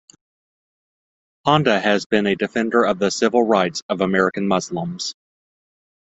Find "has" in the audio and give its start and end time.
1.79-2.07